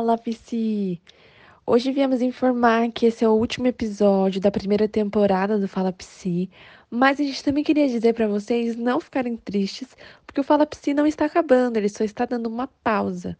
Fala, 0.00 0.16
Psi! 0.16 0.98
Hoje 1.66 1.92
viemos 1.92 2.22
informar 2.22 2.90
que 2.90 3.04
esse 3.04 3.22
é 3.22 3.28
o 3.28 3.32
último 3.32 3.66
episódio 3.66 4.40
da 4.40 4.50
primeira 4.50 4.88
temporada 4.88 5.58
do 5.58 5.68
Fala 5.68 5.92
Psi, 5.92 6.48
mas 6.90 7.20
a 7.20 7.22
gente 7.22 7.44
também 7.44 7.62
queria 7.62 7.86
dizer 7.86 8.14
para 8.14 8.26
vocês 8.26 8.76
não 8.76 8.98
ficarem 8.98 9.36
tristes, 9.36 9.94
porque 10.26 10.40
o 10.40 10.42
Fala 10.42 10.64
Psi 10.64 10.94
não 10.94 11.06
está 11.06 11.26
acabando, 11.26 11.76
ele 11.76 11.90
só 11.90 12.02
está 12.02 12.24
dando 12.24 12.46
uma 12.46 12.66
pausa. 12.66 13.36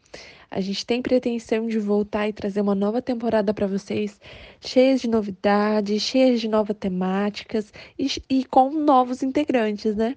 A 0.51 0.61
gente 0.61 0.85
tem 0.85 1.01
pretensão 1.01 1.67
de 1.67 1.79
voltar 1.79 2.29
e 2.29 2.33
trazer 2.35 2.61
uma 2.61 2.75
nova 2.75 3.01
temporada 3.01 3.55
para 3.55 3.67
vocês, 3.67 4.21
cheias 4.61 5.01
de 5.01 5.09
novidades, 5.09 6.03
cheias 6.03 6.43
de 6.43 6.49
novas 6.49 6.77
temáticas 6.79 7.73
e, 7.99 8.07
e 8.29 8.45
com 8.45 8.69
novos 8.69 9.23
integrantes, 9.23 9.97
né? 9.97 10.15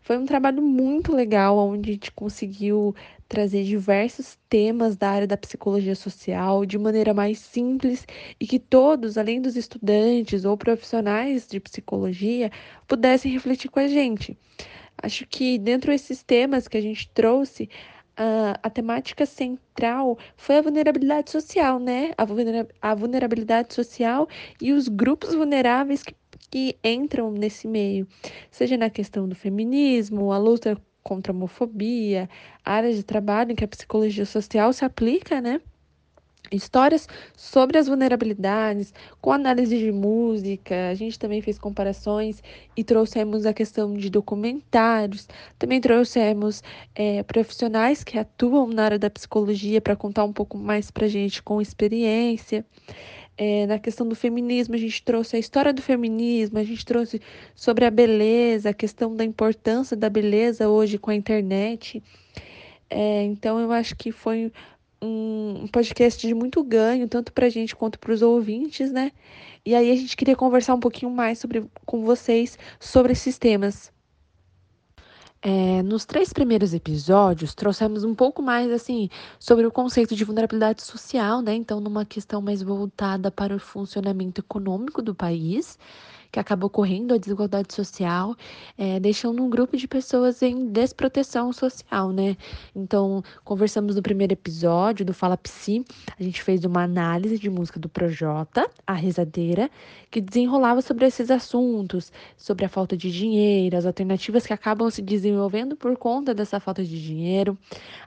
Foi 0.00 0.18
um 0.18 0.26
trabalho 0.26 0.60
muito 0.60 1.14
legal, 1.14 1.56
onde 1.56 1.90
a 1.90 1.92
gente 1.92 2.10
conseguiu 2.10 2.94
trazer 3.32 3.64
diversos 3.64 4.38
temas 4.46 4.94
da 4.94 5.08
área 5.08 5.26
da 5.26 5.38
psicologia 5.38 5.94
social 5.94 6.66
de 6.66 6.78
maneira 6.78 7.14
mais 7.14 7.38
simples 7.38 8.06
e 8.38 8.46
que 8.46 8.58
todos, 8.58 9.16
além 9.16 9.40
dos 9.40 9.56
estudantes 9.56 10.44
ou 10.44 10.54
profissionais 10.54 11.46
de 11.48 11.58
psicologia, 11.58 12.50
pudessem 12.86 13.32
refletir 13.32 13.70
com 13.70 13.80
a 13.80 13.88
gente. 13.88 14.36
Acho 15.02 15.26
que 15.26 15.58
dentro 15.58 15.90
desses 15.90 16.22
temas 16.22 16.68
que 16.68 16.76
a 16.76 16.80
gente 16.82 17.08
trouxe, 17.08 17.70
a, 18.14 18.58
a 18.62 18.68
temática 18.68 19.24
central 19.24 20.18
foi 20.36 20.58
a 20.58 20.62
vulnerabilidade 20.62 21.30
social, 21.30 21.78
né? 21.78 22.12
A, 22.18 22.26
vulnera 22.26 22.68
a 22.82 22.94
vulnerabilidade 22.94 23.72
social 23.72 24.28
e 24.60 24.74
os 24.74 24.88
grupos 24.88 25.34
vulneráveis 25.34 26.02
que 26.02 26.14
que 26.50 26.76
entram 26.84 27.30
nesse 27.30 27.66
meio, 27.66 28.06
seja 28.50 28.76
na 28.76 28.90
questão 28.90 29.26
do 29.26 29.34
feminismo, 29.34 30.32
a 30.32 30.36
luta 30.36 30.78
contra 31.02 31.32
a 31.32 31.36
homofobia, 31.36 32.28
áreas 32.64 32.96
de 32.96 33.02
trabalho 33.02 33.52
em 33.52 33.54
que 33.54 33.64
a 33.64 33.68
psicologia 33.68 34.26
social 34.26 34.72
se 34.72 34.84
aplica, 34.84 35.40
né? 35.40 35.60
Histórias 36.50 37.08
sobre 37.34 37.78
as 37.78 37.86
vulnerabilidades, 37.86 38.92
com 39.22 39.32
análise 39.32 39.78
de 39.78 39.90
música, 39.90 40.90
a 40.90 40.94
gente 40.94 41.18
também 41.18 41.40
fez 41.40 41.58
comparações 41.58 42.42
e 42.76 42.84
trouxemos 42.84 43.46
a 43.46 43.54
questão 43.54 43.94
de 43.94 44.10
documentários, 44.10 45.26
também 45.58 45.80
trouxemos 45.80 46.62
é, 46.94 47.22
profissionais 47.22 48.04
que 48.04 48.18
atuam 48.18 48.66
na 48.66 48.84
área 48.84 48.98
da 48.98 49.08
psicologia 49.08 49.80
para 49.80 49.96
contar 49.96 50.24
um 50.24 50.32
pouco 50.32 50.58
mais 50.58 50.90
para 50.90 51.08
gente 51.08 51.42
com 51.42 51.60
experiência. 51.60 52.66
É, 53.36 53.66
na 53.66 53.78
questão 53.78 54.06
do 54.06 54.14
feminismo, 54.14 54.74
a 54.74 54.78
gente 54.78 55.02
trouxe 55.02 55.36
a 55.36 55.38
história 55.38 55.72
do 55.72 55.82
feminismo, 55.82 56.58
a 56.58 56.64
gente 56.64 56.84
trouxe 56.84 57.20
sobre 57.54 57.84
a 57.84 57.90
beleza, 57.90 58.70
a 58.70 58.74
questão 58.74 59.16
da 59.16 59.24
importância 59.24 59.96
da 59.96 60.10
beleza 60.10 60.68
hoje 60.68 60.98
com 60.98 61.10
a 61.10 61.14
internet. 61.14 62.02
É, 62.90 63.22
então, 63.24 63.58
eu 63.58 63.72
acho 63.72 63.96
que 63.96 64.12
foi 64.12 64.52
um 65.02 65.66
podcast 65.72 66.24
de 66.26 66.34
muito 66.34 66.62
ganho, 66.62 67.08
tanto 67.08 67.32
para 67.32 67.46
a 67.46 67.48
gente 67.48 67.74
quanto 67.74 67.98
para 67.98 68.12
os 68.12 68.22
ouvintes, 68.22 68.92
né? 68.92 69.10
E 69.64 69.74
aí 69.74 69.90
a 69.90 69.96
gente 69.96 70.16
queria 70.16 70.36
conversar 70.36 70.74
um 70.74 70.80
pouquinho 70.80 71.10
mais 71.10 71.38
sobre, 71.38 71.64
com 71.84 72.04
vocês 72.04 72.58
sobre 72.78 73.12
esses 73.12 73.38
temas. 73.38 73.92
É, 75.44 75.82
nos 75.82 76.04
três 76.04 76.32
primeiros 76.32 76.72
episódios, 76.72 77.52
trouxemos 77.52 78.04
um 78.04 78.14
pouco 78.14 78.40
mais, 78.40 78.70
assim, 78.70 79.08
sobre 79.40 79.66
o 79.66 79.72
conceito 79.72 80.14
de 80.14 80.24
vulnerabilidade 80.24 80.82
social, 80.82 81.42
né? 81.42 81.52
Então, 81.54 81.80
numa 81.80 82.04
questão 82.04 82.40
mais 82.40 82.62
voltada 82.62 83.28
para 83.28 83.56
o 83.56 83.58
funcionamento 83.58 84.40
econômico 84.40 85.02
do 85.02 85.14
país 85.16 85.76
que 86.32 86.40
acaba 86.40 86.66
ocorrendo 86.66 87.12
a 87.12 87.18
desigualdade 87.18 87.74
social, 87.74 88.34
é, 88.78 88.98
deixando 88.98 89.42
um 89.42 89.50
grupo 89.50 89.76
de 89.76 89.86
pessoas 89.86 90.42
em 90.42 90.66
desproteção 90.72 91.52
social, 91.52 92.10
né? 92.10 92.38
Então, 92.74 93.22
conversamos 93.44 93.94
no 93.94 94.02
primeiro 94.02 94.32
episódio 94.32 95.04
do 95.04 95.12
Fala 95.12 95.36
Psi, 95.36 95.84
a 96.18 96.22
gente 96.22 96.42
fez 96.42 96.64
uma 96.64 96.82
análise 96.84 97.38
de 97.38 97.50
música 97.50 97.78
do 97.78 97.86
Projota, 97.86 98.66
A 98.86 98.94
Rezadeira, 98.94 99.70
que 100.10 100.22
desenrolava 100.22 100.80
sobre 100.80 101.06
esses 101.06 101.30
assuntos, 101.30 102.10
sobre 102.34 102.64
a 102.64 102.68
falta 102.68 102.96
de 102.96 103.12
dinheiro, 103.12 103.76
as 103.76 103.84
alternativas 103.84 104.46
que 104.46 104.54
acabam 104.54 104.90
se 104.90 105.02
desenvolvendo 105.02 105.76
por 105.76 105.94
conta 105.98 106.32
dessa 106.32 106.58
falta 106.58 106.82
de 106.82 107.02
dinheiro, 107.02 107.58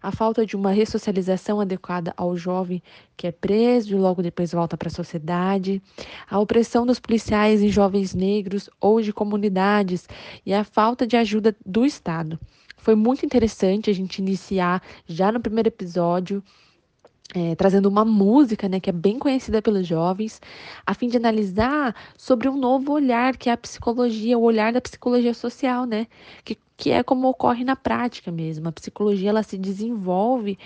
a 0.02 0.12
falta 0.12 0.44
de 0.44 0.56
uma 0.56 0.72
ressocialização 0.72 1.62
adequada 1.62 2.12
ao 2.18 2.36
jovem 2.36 2.82
que 3.16 3.28
é 3.28 3.32
preso 3.32 3.96
e 3.96 4.00
logo 4.00 4.22
depois 4.22 4.52
volta 4.52 4.76
para 4.76 4.88
a 4.88 4.92
sociedade, 4.92 5.82
a 6.30 6.40
opressão 6.40 6.86
dos 6.86 7.00
policiais 7.00 7.62
em 7.62 7.70
jovens 7.70 8.15
negros 8.16 8.70
ou 8.82 9.02
de 9.02 9.14
comunidades 9.14 10.08
e 10.46 10.54
a 10.54 10.64
falta 10.64 11.06
de 11.06 11.16
ajuda 11.16 11.56
do 11.66 11.86
Estado. 11.86 12.40
Foi 12.78 12.96
muito 12.96 13.26
interessante 13.26 13.90
a 13.90 13.94
gente 13.94 14.20
iniciar 14.20 14.82
já 15.08 15.32
no 15.32 15.40
primeiro 15.40 15.70
episódio. 15.70 16.44
É, 17.34 17.56
trazendo 17.56 17.90
uma 17.90 18.06
música 18.06 18.70
né, 18.70 18.80
que 18.80 18.90
é 18.90 18.94
bem 18.94 19.18
conhecida 19.18 19.60
pelos 19.60 19.88
jovens, 19.88 20.40
a 20.86 20.94
fim 20.94 21.08
de 21.08 21.18
analisar 21.18 21.96
sobre 22.16 22.48
um 22.48 22.56
novo 22.56 22.94
olhar 22.94 23.36
que 23.36 23.50
é 23.50 23.54
a 23.54 23.58
psicologia, 23.58 24.38
o 24.38 24.44
olhar 24.44 24.72
da 24.72 24.80
psicologia 24.80 25.34
social, 25.34 25.86
né? 25.86 26.06
Que, 26.46 26.56
que 26.78 26.92
é 26.92 27.02
como 27.02 27.28
ocorre 27.28 27.64
na 27.64 27.76
prática 27.76 28.32
mesmo. 28.32 28.70
A 28.70 28.72
psicologia 28.72 29.32
ela 29.32 29.42
se 29.42 29.58
desenvolve 29.58 30.58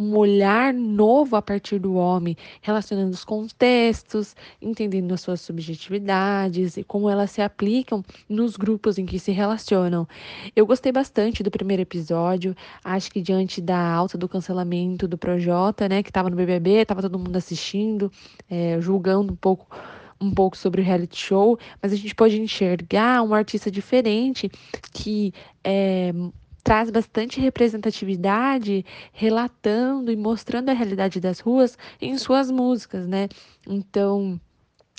um 0.00 0.16
olhar 0.16 0.72
novo 0.72 1.36
a 1.36 1.42
partir 1.42 1.78
do 1.78 1.94
homem, 1.94 2.34
relacionando 2.62 3.10
os 3.10 3.22
contextos, 3.22 4.34
entendendo 4.60 5.12
as 5.12 5.20
suas 5.20 5.42
subjetividades 5.42 6.78
e 6.78 6.82
como 6.82 7.10
elas 7.10 7.30
se 7.30 7.42
aplicam 7.42 8.02
nos 8.26 8.56
grupos 8.56 8.96
em 8.96 9.04
que 9.04 9.18
se 9.18 9.30
relacionam. 9.30 10.08
Eu 10.56 10.66
gostei 10.66 10.90
bastante 10.90 11.42
do 11.42 11.50
primeiro 11.50 11.82
episódio, 11.82 12.56
acho 12.82 13.10
que 13.10 13.20
diante 13.20 13.60
da 13.60 13.78
alta 13.78 14.16
do 14.16 14.26
cancelamento 14.26 15.06
do 15.06 15.18
Projota, 15.18 15.86
né, 15.86 16.02
que 16.02 16.08
estava 16.08 16.30
no 16.30 16.36
BBB, 16.36 16.82
estava 16.82 17.02
todo 17.02 17.18
mundo 17.18 17.36
assistindo, 17.36 18.10
é, 18.48 18.80
julgando 18.80 19.34
um 19.34 19.36
pouco 19.36 19.66
um 20.22 20.30
pouco 20.30 20.54
sobre 20.54 20.82
o 20.82 20.84
reality 20.84 21.16
show, 21.16 21.58
mas 21.80 21.94
a 21.94 21.96
gente 21.96 22.14
pode 22.14 22.38
enxergar 22.38 23.22
um 23.22 23.32
artista 23.32 23.70
diferente 23.70 24.50
que 24.92 25.32
é, 25.64 26.12
traz 26.60 26.90
bastante 26.90 27.40
representatividade, 27.40 28.84
relatando 29.12 30.12
e 30.12 30.16
mostrando 30.16 30.68
a 30.70 30.72
realidade 30.72 31.20
das 31.20 31.40
ruas 31.40 31.76
em 32.00 32.16
suas 32.18 32.50
músicas, 32.50 33.06
né? 33.06 33.28
Então, 33.66 34.40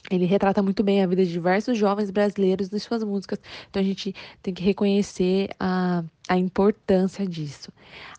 ele 0.10 0.26
retrata 0.26 0.62
muito 0.62 0.84
bem 0.84 1.04
a 1.04 1.08
vida 1.08 1.24
de 1.24 1.32
diversos 1.32 1.78
jovens 1.78 2.10
brasileiros 2.10 2.70
nas 2.70 2.84
suas 2.84 3.04
músicas. 3.04 3.40
Então 3.70 3.82
a 3.82 3.86
gente 3.86 4.16
tem 4.42 4.54
que 4.54 4.64
reconhecer 4.64 5.50
a, 5.60 6.04
a 6.28 6.38
importância 6.38 7.26
disso. 7.26 7.72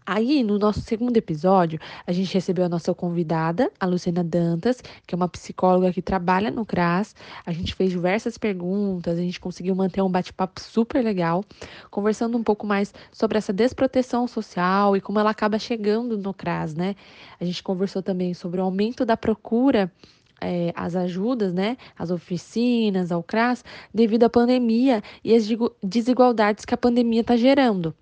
Aí, 0.05 0.43
no 0.43 0.59
nosso 0.59 0.81
segundo 0.81 1.17
episódio, 1.17 1.79
a 2.07 2.13
gente 2.13 2.35
recebeu 2.35 2.65
a 2.65 2.69
nossa 2.69 2.93
convidada, 2.93 3.71
a 3.79 3.87
Luciana 3.87 4.25
Dantas, 4.25 4.83
que 5.07 5.15
é 5.15 5.17
uma 5.17 5.29
psicóloga 5.29 5.93
que 5.93 6.03
trabalha 6.03 6.51
no 6.51 6.67
CRAS. 6.67 7.15
A 7.47 7.53
gente 7.53 7.75
fez 7.75 7.91
diversas 7.91 8.37
perguntas, 8.37 9.19
a 9.19 9.23
gente 9.23 9.39
conseguiu 9.39 9.75
manter 9.75 10.03
um 10.03 10.11
bate-papo 10.11 10.61
super 10.61 11.05
legal, 11.05 11.45
conversando 11.91 12.37
um 12.37 12.43
pouco 12.43 12.67
mais 12.67 12.93
sobre 13.13 13.39
essa 13.39 13.53
desproteção 13.53 14.27
social 14.27 14.97
e 14.97 15.01
como 15.01 15.21
ela 15.21 15.31
acaba 15.31 15.59
chegando 15.59 16.19
no 16.19 16.35
CRAS, 16.35 16.75
né? 16.75 16.97
A 17.41 17.45
gente 17.45 17.63
conversou 17.63 18.03
também 18.03 18.35
sobre 18.35 18.61
o 18.61 18.65
aumento 18.65 19.05
da 19.05 19.17
procura 19.17 19.91
é, 20.43 20.73
as 20.75 20.97
ajudas, 20.97 21.53
né, 21.53 21.77
as 21.99 22.11
oficinas, 22.11 23.13
ao 23.13 23.23
CRAS, 23.23 23.65
devido 23.95 24.25
à 24.25 24.31
pandemia 24.31 25.03
e 25.25 25.35
as 25.35 25.49
desigualdades 25.83 26.65
que 26.65 26.75
a 26.75 26.77
pandemia 26.77 27.21
está 27.21 27.37
gerando. 27.37 27.95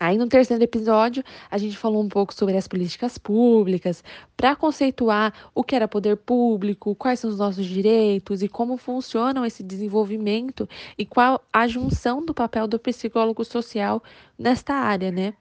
Aí 0.00 0.18
no 0.18 0.26
terceiro 0.26 0.62
episódio, 0.62 1.22
a 1.48 1.56
gente 1.56 1.76
falou 1.76 2.02
um 2.02 2.08
pouco 2.08 2.34
sobre 2.34 2.56
as 2.56 2.66
políticas 2.66 3.16
públicas, 3.16 4.02
para 4.36 4.56
conceituar 4.56 5.32
o 5.54 5.62
que 5.62 5.76
era 5.76 5.86
poder 5.86 6.16
público, 6.16 6.96
quais 6.96 7.20
são 7.20 7.30
os 7.30 7.38
nossos 7.38 7.64
direitos 7.64 8.42
e 8.42 8.48
como 8.48 8.76
funcionam 8.76 9.46
esse 9.46 9.62
desenvolvimento 9.62 10.68
e 10.98 11.06
qual 11.06 11.40
a 11.52 11.68
junção 11.68 12.24
do 12.24 12.34
papel 12.34 12.66
do 12.66 12.78
psicólogo 12.78 13.44
social 13.44 14.02
nesta 14.36 14.74
área, 14.74 15.12
né? 15.12 15.34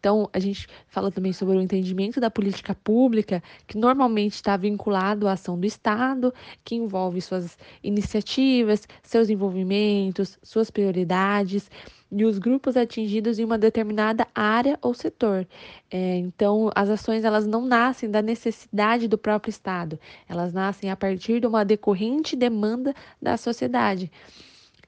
Então, 0.00 0.30
a 0.32 0.38
gente 0.38 0.66
fala 0.88 1.12
também 1.12 1.30
sobre 1.30 1.58
o 1.58 1.60
entendimento 1.60 2.18
da 2.18 2.30
política 2.30 2.74
pública, 2.74 3.42
que 3.66 3.76
normalmente 3.76 4.34
está 4.34 4.56
vinculado 4.56 5.28
à 5.28 5.32
ação 5.32 5.60
do 5.60 5.66
Estado, 5.66 6.32
que 6.64 6.74
envolve 6.74 7.20
suas 7.20 7.58
iniciativas, 7.84 8.88
seus 9.02 9.28
envolvimentos, 9.28 10.38
suas 10.42 10.70
prioridades 10.70 11.70
e 12.10 12.24
os 12.24 12.38
grupos 12.38 12.78
atingidos 12.78 13.38
em 13.38 13.44
uma 13.44 13.58
determinada 13.58 14.26
área 14.34 14.78
ou 14.80 14.94
setor. 14.94 15.46
É, 15.90 16.16
então, 16.16 16.70
as 16.74 16.88
ações 16.88 17.22
elas 17.22 17.46
não 17.46 17.66
nascem 17.66 18.10
da 18.10 18.22
necessidade 18.22 19.06
do 19.06 19.18
próprio 19.18 19.50
Estado, 19.50 20.00
elas 20.26 20.54
nascem 20.54 20.90
a 20.90 20.96
partir 20.96 21.40
de 21.40 21.46
uma 21.46 21.62
decorrente 21.62 22.34
demanda 22.34 22.94
da 23.20 23.36
sociedade. 23.36 24.10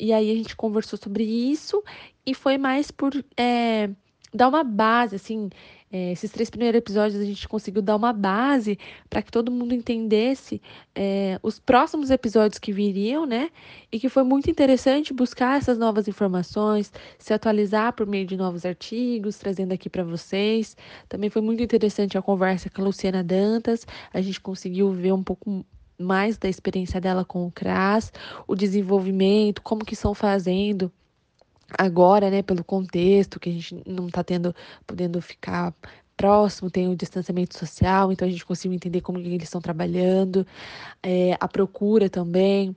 E 0.00 0.10
aí 0.10 0.30
a 0.30 0.34
gente 0.34 0.56
conversou 0.56 0.98
sobre 0.98 1.22
isso 1.22 1.84
e 2.24 2.34
foi 2.34 2.56
mais 2.56 2.90
por 2.90 3.12
é, 3.36 3.90
dar 4.32 4.48
uma 4.48 4.64
base, 4.64 5.16
assim, 5.16 5.50
É, 5.94 6.12
esses 6.12 6.30
três 6.30 6.48
primeiros 6.48 6.78
episódios 6.78 7.20
a 7.20 7.24
gente 7.24 7.46
conseguiu 7.46 7.82
dar 7.82 7.96
uma 7.96 8.14
base 8.14 8.78
para 9.10 9.20
que 9.20 9.30
todo 9.30 9.52
mundo 9.52 9.74
entendesse 9.74 10.58
é, 10.94 11.38
os 11.42 11.58
próximos 11.58 12.10
episódios 12.10 12.58
que 12.58 12.72
viriam, 12.72 13.26
né? 13.26 13.50
E 13.92 14.00
que 14.00 14.08
foi 14.08 14.22
muito 14.24 14.48
interessante 14.50 15.12
buscar 15.12 15.58
essas 15.58 15.76
novas 15.76 16.08
informações, 16.08 16.90
se 17.18 17.34
atualizar 17.34 17.92
por 17.92 18.06
meio 18.06 18.26
de 18.26 18.38
novos 18.38 18.64
artigos, 18.64 19.36
trazendo 19.36 19.74
aqui 19.74 19.90
para 19.90 20.02
vocês. 20.02 20.74
Também 21.10 21.28
foi 21.28 21.42
muito 21.42 21.62
interessante 21.62 22.16
a 22.16 22.22
conversa 22.22 22.70
com 22.70 22.80
a 22.80 22.84
Luciana 22.86 23.22
Dantas. 23.22 23.86
A 24.14 24.22
gente 24.22 24.40
conseguiu 24.40 24.90
ver 24.92 25.12
um 25.12 25.22
pouco 25.22 25.62
mais 25.98 26.38
da 26.38 26.48
experiência 26.48 26.98
dela 27.02 27.22
com 27.22 27.46
o 27.46 27.52
CRAS, 27.52 28.10
o 28.46 28.54
desenvolvimento, 28.56 29.60
como 29.60 29.84
que 29.84 29.92
estão 29.92 30.14
fazendo 30.14 30.90
agora, 31.78 32.30
né, 32.30 32.42
pelo 32.42 32.64
contexto 32.64 33.40
que 33.40 33.50
a 33.50 33.52
gente 33.52 33.82
não 33.86 34.06
está 34.06 34.22
tendo, 34.22 34.54
podendo 34.86 35.20
ficar 35.20 35.74
próximo, 36.16 36.70
tem 36.70 36.88
o 36.88 36.96
distanciamento 36.96 37.58
social, 37.58 38.12
então 38.12 38.28
a 38.28 38.30
gente 38.30 38.44
conseguiu 38.44 38.76
entender 38.76 39.00
como 39.00 39.18
eles 39.18 39.44
estão 39.44 39.60
trabalhando, 39.60 40.46
é, 41.02 41.36
a 41.40 41.48
procura 41.48 42.08
também, 42.08 42.76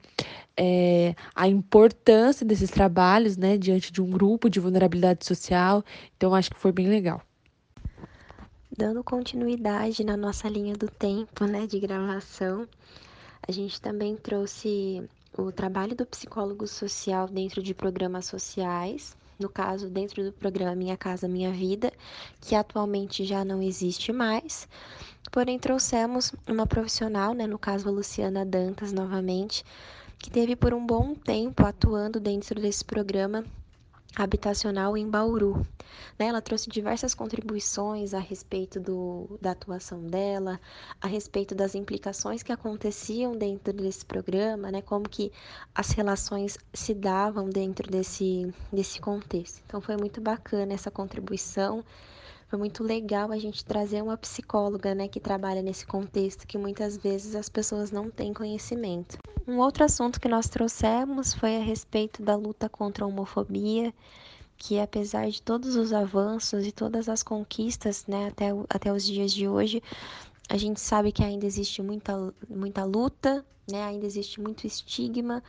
é, 0.57 1.13
a 1.35 1.47
importância 1.47 2.45
desses 2.45 2.69
trabalhos, 2.69 3.37
né, 3.37 3.57
diante 3.57 3.91
de 3.91 4.01
um 4.01 4.09
grupo 4.09 4.49
de 4.49 4.59
vulnerabilidade 4.59 5.25
social, 5.25 5.83
então 6.15 6.33
acho 6.33 6.49
que 6.49 6.59
foi 6.59 6.71
bem 6.71 6.87
legal. 6.87 7.21
Dando 8.77 9.03
continuidade 9.03 10.03
na 10.03 10.17
nossa 10.17 10.49
linha 10.49 10.75
do 10.75 10.87
tempo, 10.87 11.45
né, 11.45 11.67
de 11.67 11.79
gravação, 11.79 12.67
a 13.47 13.51
gente 13.51 13.79
também 13.79 14.15
trouxe 14.15 15.07
o 15.37 15.51
trabalho 15.51 15.95
do 15.95 16.05
psicólogo 16.05 16.65
social 16.67 17.27
dentro 17.27 17.61
de 17.61 17.73
programas 17.73 18.25
sociais, 18.25 19.15
no 19.37 19.49
caso, 19.49 19.89
dentro 19.89 20.23
do 20.23 20.31
programa 20.31 20.75
Minha 20.75 20.95
Casa 20.95 21.27
Minha 21.27 21.51
Vida, 21.51 21.91
que 22.39 22.55
atualmente 22.55 23.25
já 23.25 23.43
não 23.43 23.61
existe 23.61 24.13
mais. 24.13 24.67
Porém, 25.31 25.59
trouxemos 25.59 26.33
uma 26.47 26.65
profissional, 26.65 27.33
né, 27.33 27.45
no 27.45 27.59
caso 27.59 27.89
a 27.89 27.91
Luciana 27.91 28.45
Dantas, 28.45 28.93
novamente, 28.93 29.63
que 30.17 30.29
teve 30.29 30.55
por 30.55 30.73
um 30.73 30.85
bom 30.85 31.13
tempo 31.13 31.65
atuando 31.65 32.19
dentro 32.19 32.61
desse 32.61 32.85
programa 32.85 33.43
habitacional 34.15 34.95
em 34.95 35.09
Bauru. 35.09 35.65
Né? 36.17 36.27
Ela 36.27 36.41
trouxe 36.41 36.69
diversas 36.69 37.13
contribuições 37.13 38.13
a 38.13 38.19
respeito 38.19 38.79
do, 38.79 39.37
da 39.41 39.51
atuação 39.51 40.01
dela, 40.01 40.59
a 41.01 41.07
respeito 41.07 41.53
das 41.53 41.75
implicações 41.75 42.41
que 42.41 42.51
aconteciam 42.51 43.35
dentro 43.35 43.73
desse 43.73 44.05
programa, 44.05 44.71
né? 44.71 44.81
como 44.81 45.09
que 45.09 45.31
as 45.73 45.91
relações 45.91 46.57
se 46.73 46.93
davam 46.93 47.49
dentro 47.49 47.89
desse, 47.89 48.53
desse 48.71 48.99
contexto. 48.99 49.61
Então 49.65 49.81
foi 49.81 49.97
muito 49.97 50.21
bacana 50.21 50.73
essa 50.73 50.89
contribuição. 50.89 51.83
Foi 52.47 52.59
muito 52.59 52.83
legal 52.83 53.31
a 53.31 53.37
gente 53.37 53.65
trazer 53.65 54.03
uma 54.03 54.15
psicóloga, 54.15 54.93
né, 54.93 55.07
que 55.07 55.19
trabalha 55.19 55.63
nesse 55.63 55.85
contexto 55.85 56.45
que 56.45 56.57
muitas 56.57 56.95
vezes 56.95 57.35
as 57.35 57.49
pessoas 57.49 57.89
não 57.91 58.11
têm 58.11 58.33
conhecimento. 58.33 59.17
Um 59.47 59.57
outro 59.57 59.83
assunto 59.83 60.19
que 60.19 60.27
nós 60.27 60.47
trouxemos 60.47 61.33
foi 61.33 61.57
a 61.57 61.63
respeito 61.63 62.21
da 62.21 62.35
luta 62.35 62.69
contra 62.69 63.03
a 63.03 63.07
homofobia, 63.07 63.93
que 64.57 64.79
apesar 64.79 65.29
de 65.29 65.41
todos 65.41 65.75
os 65.75 65.91
avanços 65.91 66.65
e 66.65 66.71
todas 66.71 67.09
as 67.09 67.23
conquistas, 67.23 68.05
né, 68.07 68.27
até, 68.27 68.49
até 68.69 68.93
os 68.93 69.03
dias 69.03 69.31
de 69.33 69.47
hoje, 69.47 69.81
a 70.47 70.57
gente 70.57 70.79
sabe 70.79 71.11
que 71.11 71.23
ainda 71.23 71.45
existe 71.45 71.81
muita, 71.81 72.33
muita 72.47 72.83
luta, 72.83 73.43
né, 73.69 73.83
ainda 73.83 74.05
existe 74.05 74.39
muito 74.39 74.67
estigma, 74.67 75.43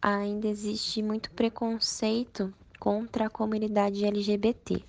ainda 0.00 0.46
existe 0.46 1.02
muito 1.02 1.30
preconceito 1.30 2.52
contra 2.78 3.26
a 3.26 3.30
comunidade 3.30 4.04
LGBT. 4.04 4.84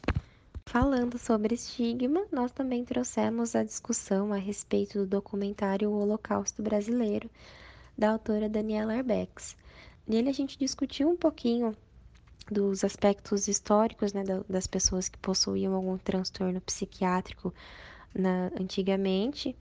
Falando 0.74 1.20
sobre 1.20 1.54
estigma, 1.54 2.25
nós 2.31 2.52
também 2.52 2.84
trouxemos 2.84 3.56
a 3.56 3.64
discussão 3.64 4.34
a 4.34 4.38
respeito 4.38 4.98
do 4.98 5.06
documentário 5.06 5.88
O 5.92 6.02
Holocausto 6.02 6.64
Brasileiro, 6.64 7.30
da 7.96 8.10
autora 8.10 8.50
Daniela 8.50 8.98
Arbex. 8.98 9.56
Nele 10.08 10.30
a 10.30 10.34
gente 10.34 10.58
discutiu 10.58 11.08
um 11.08 11.16
pouquinho 11.16 11.78
dos 12.52 12.84
aspectos 12.84 13.48
históricos 13.48 14.14
né, 14.14 14.24
das 14.50 14.66
pessoas 14.66 15.08
que 15.08 15.20
possuíam 15.20 15.75
algum 15.75 15.96
transtorno 15.96 16.60
psiquiátrico 16.60 17.54
na, 18.12 18.50
antigamente 18.60 19.56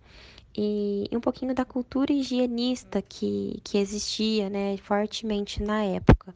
e 0.56 1.10
um 1.12 1.20
pouquinho 1.20 1.54
da 1.54 1.66
cultura 1.66 2.10
higienista 2.10 3.02
que, 3.02 3.60
que 3.62 3.76
existia 3.76 4.48
né, 4.48 4.78
fortemente 4.78 5.62
na 5.62 5.84
época. 5.84 6.34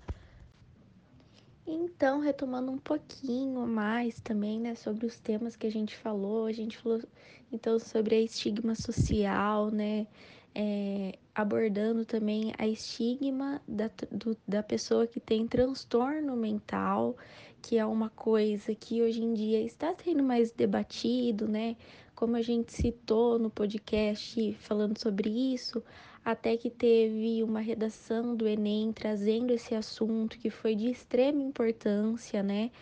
Então, 1.66 2.20
retomando 2.20 2.70
um 2.70 2.78
pouquinho 2.78 3.66
mais 3.66 4.20
também, 4.20 4.60
né, 4.60 4.76
sobre 4.76 5.04
os 5.04 5.18
temas 5.18 5.56
que 5.56 5.66
a 5.66 5.70
gente 5.70 5.96
falou, 5.96 6.46
a 6.46 6.52
gente 6.52 6.78
falou 6.78 7.02
então 7.50 7.78
sobre 7.78 8.14
a 8.14 8.20
estigma 8.20 8.74
social, 8.76 9.70
né, 9.70 10.06
é, 10.54 11.18
abordando 11.34 12.04
também 12.04 12.52
a 12.56 12.68
estigma 12.68 13.60
da, 13.66 13.90
do, 14.12 14.36
da 14.46 14.62
pessoa 14.62 15.08
que 15.08 15.18
tem 15.18 15.48
transtorno 15.48 16.36
mental, 16.36 17.16
que 17.60 17.76
é 17.78 17.84
uma 17.84 18.10
coisa 18.10 18.72
que 18.72 19.02
hoje 19.02 19.22
em 19.22 19.34
dia 19.34 19.60
está 19.60 19.92
sendo 20.02 20.22
mais 20.22 20.52
debatido, 20.52 21.48
né, 21.48 21.76
como 22.14 22.36
a 22.36 22.42
gente 22.42 22.72
citou 22.72 23.40
no 23.40 23.50
podcast 23.50 24.52
falando 24.60 24.98
sobre 24.98 25.28
isso, 25.28 25.82
até 26.26 26.56
que 26.56 26.69
teve 26.69 27.40
uma 27.44 27.61
redação 27.61 28.34
do 28.34 28.49
Enem 28.49 28.93
trazendo 28.93 29.52
esse 29.52 29.76
assunto 29.76 30.37
que 30.40 30.50
foi 30.50 30.75
de 30.75 30.90
extrema 30.90 31.40
importância, 31.40 32.43
né? 32.43 32.73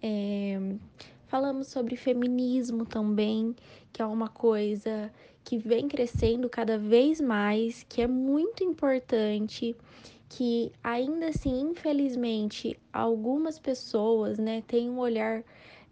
É, 0.00 0.56
falamos 1.26 1.66
sobre 1.66 1.96
feminismo 1.96 2.86
também, 2.86 3.52
que 3.92 4.00
é 4.00 4.06
uma 4.06 4.28
coisa 4.28 5.12
que 5.42 5.58
vem 5.58 5.88
crescendo 5.88 6.48
cada 6.48 6.78
vez 6.78 7.20
mais, 7.20 7.84
que 7.88 8.00
é 8.00 8.06
muito 8.06 8.62
importante, 8.62 9.76
que 10.28 10.70
ainda 10.80 11.30
assim, 11.30 11.62
infelizmente, 11.62 12.78
algumas 12.92 13.58
pessoas, 13.58 14.38
né, 14.38 14.62
têm 14.68 14.88
um 14.88 15.00
olhar 15.00 15.42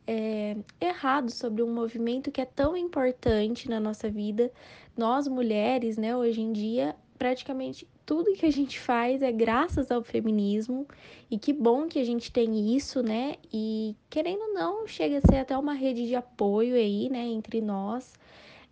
é, 0.06 0.56
errado 0.80 1.30
sobre 1.30 1.62
um 1.62 1.72
movimento 1.72 2.30
que 2.30 2.40
é 2.40 2.44
tão 2.44 2.76
importante 2.76 3.68
na 3.68 3.78
nossa 3.78 4.10
vida. 4.10 4.50
Nós 4.96 5.28
mulheres, 5.28 5.96
né, 5.96 6.16
hoje 6.16 6.40
em 6.40 6.52
dia, 6.52 6.94
praticamente 7.16 7.86
tudo 8.04 8.32
que 8.34 8.44
a 8.44 8.50
gente 8.50 8.80
faz 8.80 9.22
é 9.22 9.30
graças 9.30 9.90
ao 9.90 10.02
feminismo 10.02 10.86
e 11.30 11.38
que 11.38 11.52
bom 11.52 11.86
que 11.86 11.98
a 11.98 12.04
gente 12.04 12.32
tem 12.32 12.74
isso, 12.74 13.02
né? 13.02 13.36
E 13.52 13.96
querendo 14.10 14.40
ou 14.42 14.54
não, 14.54 14.86
chega 14.86 15.18
a 15.18 15.20
ser 15.20 15.36
até 15.36 15.56
uma 15.56 15.72
rede 15.72 16.06
de 16.06 16.14
apoio 16.16 16.74
aí, 16.74 17.08
né, 17.08 17.24
entre 17.24 17.60
nós. 17.60 18.12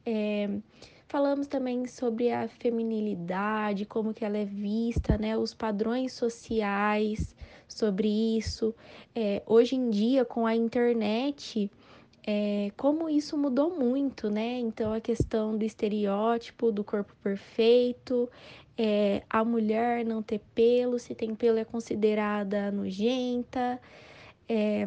É, 0.04 0.50
falamos 1.10 1.48
também 1.48 1.88
sobre 1.88 2.30
a 2.30 2.46
feminilidade, 2.46 3.84
como 3.84 4.14
que 4.14 4.24
ela 4.24 4.38
é 4.38 4.44
vista, 4.44 5.18
né? 5.18 5.36
Os 5.36 5.52
padrões 5.52 6.12
sociais 6.12 7.34
sobre 7.66 8.08
isso. 8.38 8.72
É, 9.12 9.42
hoje 9.44 9.74
em 9.74 9.90
dia, 9.90 10.24
com 10.24 10.46
a 10.46 10.54
internet, 10.54 11.68
é, 12.24 12.70
como 12.76 13.10
isso 13.10 13.36
mudou 13.36 13.76
muito, 13.76 14.30
né? 14.30 14.60
Então, 14.60 14.92
a 14.92 15.00
questão 15.00 15.58
do 15.58 15.64
estereótipo 15.64 16.70
do 16.70 16.84
corpo 16.84 17.12
perfeito, 17.20 18.30
é, 18.78 19.24
a 19.28 19.44
mulher 19.44 20.04
não 20.04 20.22
ter 20.22 20.40
pelo, 20.54 20.96
se 20.96 21.12
tem 21.12 21.34
pelo 21.34 21.58
é 21.58 21.64
considerada 21.64 22.70
nojenta, 22.70 23.80
é, 24.48 24.86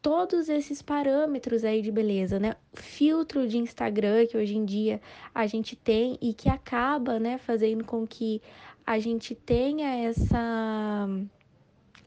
todos 0.00 0.48
esses 0.48 0.80
parâmetros 0.80 1.64
aí 1.64 1.82
de 1.82 1.90
beleza, 1.90 2.38
né? 2.38 2.56
Filtro 2.74 3.46
de 3.46 3.58
Instagram 3.58 4.26
que 4.26 4.36
hoje 4.36 4.56
em 4.56 4.64
dia 4.64 5.00
a 5.34 5.46
gente 5.46 5.74
tem 5.76 6.18
e 6.20 6.32
que 6.32 6.48
acaba, 6.48 7.18
né, 7.18 7.38
fazendo 7.38 7.84
com 7.84 8.06
que 8.06 8.40
a 8.86 8.98
gente 8.98 9.34
tenha 9.34 9.88
essa 10.04 11.08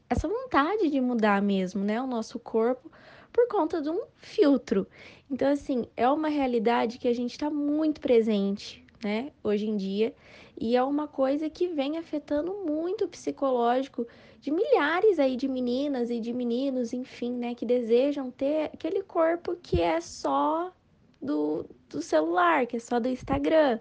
essa 0.08 0.28
vontade 0.28 0.90
de 0.90 1.00
mudar 1.00 1.40
mesmo, 1.40 1.82
né, 1.82 2.00
o 2.00 2.06
nosso 2.06 2.38
corpo 2.38 2.90
por 3.32 3.48
conta 3.48 3.80
de 3.80 3.88
um 3.88 4.02
filtro. 4.16 4.86
Então, 5.30 5.50
assim, 5.50 5.86
é 5.96 6.06
uma 6.08 6.28
realidade 6.28 6.98
que 6.98 7.08
a 7.08 7.14
gente 7.14 7.30
está 7.30 7.48
muito 7.48 7.98
presente, 8.00 8.81
né, 9.02 9.32
hoje 9.42 9.66
em 9.66 9.76
dia, 9.76 10.14
e 10.58 10.76
é 10.76 10.82
uma 10.82 11.08
coisa 11.08 11.48
que 11.50 11.68
vem 11.68 11.98
afetando 11.98 12.52
muito 12.66 13.04
o 13.04 13.08
psicológico 13.08 14.06
de 14.40 14.50
milhares 14.50 15.18
aí 15.18 15.36
de 15.36 15.48
meninas 15.48 16.10
e 16.10 16.20
de 16.20 16.32
meninos, 16.32 16.92
enfim, 16.92 17.32
né, 17.32 17.54
que 17.54 17.64
desejam 17.64 18.30
ter 18.30 18.66
aquele 18.66 19.02
corpo 19.02 19.56
que 19.56 19.80
é 19.80 20.00
só 20.00 20.72
do, 21.20 21.64
do 21.88 22.02
celular, 22.02 22.66
que 22.66 22.76
é 22.76 22.80
só 22.80 22.98
do 22.98 23.08
Instagram, 23.08 23.78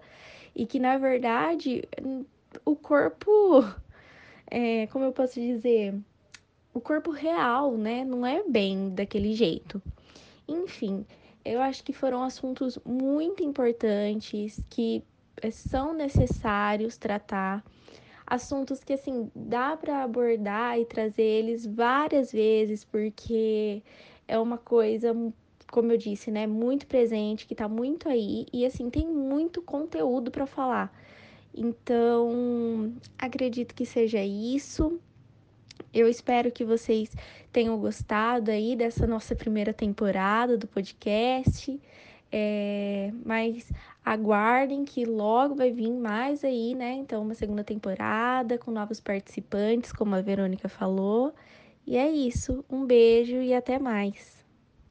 e 0.55 0.65
que 0.65 0.79
na 0.79 0.97
verdade 0.97 1.83
o 2.65 2.75
corpo, 2.75 3.63
é, 4.49 4.87
como 4.87 5.05
eu 5.05 5.11
posso 5.11 5.39
dizer, 5.39 5.95
o 6.73 6.79
corpo 6.79 7.11
real, 7.11 7.77
né? 7.77 8.05
Não 8.05 8.25
é 8.25 8.43
bem 8.47 8.89
daquele 8.89 9.33
jeito. 9.33 9.81
Enfim, 10.47 11.05
eu 11.43 11.61
acho 11.61 11.83
que 11.83 11.93
foram 11.93 12.23
assuntos 12.23 12.77
muito 12.85 13.43
importantes 13.43 14.61
que 14.69 15.03
são 15.51 15.93
necessários 15.93 16.97
tratar. 16.97 17.63
Assuntos 18.25 18.83
que, 18.83 18.93
assim, 18.93 19.29
dá 19.35 19.75
para 19.75 20.03
abordar 20.03 20.79
e 20.79 20.85
trazer 20.85 21.23
eles 21.23 21.65
várias 21.65 22.31
vezes, 22.31 22.83
porque 22.83 23.83
é 24.27 24.39
uma 24.39 24.57
coisa 24.57 25.13
como 25.71 25.91
eu 25.91 25.97
disse, 25.97 26.29
né, 26.29 26.45
muito 26.45 26.85
presente, 26.85 27.47
que 27.47 27.55
tá 27.55 27.67
muito 27.67 28.09
aí 28.09 28.45
e 28.51 28.65
assim 28.65 28.89
tem 28.89 29.07
muito 29.07 29.61
conteúdo 29.61 30.29
para 30.29 30.45
falar. 30.45 30.93
Então, 31.55 32.93
acredito 33.17 33.73
que 33.73 33.85
seja 33.85 34.23
isso. 34.23 35.00
Eu 35.93 36.07
espero 36.07 36.51
que 36.51 36.63
vocês 36.63 37.11
tenham 37.51 37.77
gostado 37.79 38.51
aí 38.51 38.75
dessa 38.75 39.07
nossa 39.07 39.35
primeira 39.35 39.73
temporada 39.73 40.57
do 40.57 40.67
podcast. 40.67 41.79
É, 42.31 43.11
mas 43.25 43.71
aguardem 44.05 44.85
que 44.85 45.05
logo 45.05 45.55
vai 45.55 45.71
vir 45.71 45.91
mais 45.91 46.43
aí, 46.43 46.73
né? 46.75 46.93
Então, 46.93 47.21
uma 47.23 47.33
segunda 47.35 47.63
temporada 47.63 48.57
com 48.57 48.71
novos 48.71 49.00
participantes, 49.01 49.91
como 49.91 50.15
a 50.15 50.21
Verônica 50.21 50.69
falou. 50.69 51.33
E 51.85 51.97
é 51.97 52.09
isso. 52.09 52.63
Um 52.69 52.85
beijo 52.85 53.35
e 53.38 53.53
até 53.53 53.77
mais. 53.79 54.40